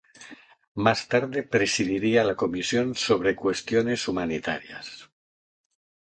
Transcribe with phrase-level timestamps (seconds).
[0.73, 5.11] Más tarde presidiría la Comisión sobre cuestiones humanitarias.